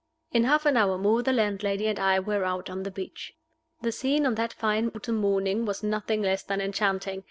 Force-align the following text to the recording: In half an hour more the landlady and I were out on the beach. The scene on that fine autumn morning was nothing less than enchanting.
In 0.31 0.45
half 0.45 0.65
an 0.65 0.77
hour 0.77 0.97
more 0.97 1.21
the 1.21 1.31
landlady 1.31 1.85
and 1.85 1.99
I 1.99 2.19
were 2.19 2.43
out 2.43 2.71
on 2.71 2.81
the 2.81 2.89
beach. 2.89 3.35
The 3.83 3.91
scene 3.91 4.25
on 4.25 4.33
that 4.33 4.51
fine 4.51 4.87
autumn 4.95 5.17
morning 5.17 5.63
was 5.63 5.83
nothing 5.83 6.23
less 6.23 6.41
than 6.41 6.59
enchanting. 6.59 7.19